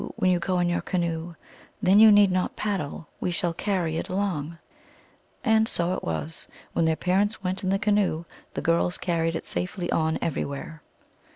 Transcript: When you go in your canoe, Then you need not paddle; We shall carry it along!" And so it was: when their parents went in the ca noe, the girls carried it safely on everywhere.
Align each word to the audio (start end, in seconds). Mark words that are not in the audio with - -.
When 0.15 0.31
you 0.31 0.39
go 0.39 0.57
in 0.57 0.67
your 0.67 0.81
canoe, 0.81 1.35
Then 1.79 1.99
you 1.99 2.11
need 2.11 2.31
not 2.31 2.55
paddle; 2.55 3.07
We 3.19 3.29
shall 3.29 3.53
carry 3.53 3.97
it 3.97 4.09
along!" 4.09 4.57
And 5.53 5.67
so 5.69 5.93
it 5.93 6.03
was: 6.03 6.47
when 6.73 6.85
their 6.85 6.95
parents 6.95 7.43
went 7.43 7.63
in 7.63 7.69
the 7.69 7.77
ca 7.77 7.91
noe, 7.91 8.25
the 8.55 8.61
girls 8.61 8.97
carried 8.97 9.35
it 9.35 9.45
safely 9.45 9.91
on 9.91 10.17
everywhere. 10.19 10.81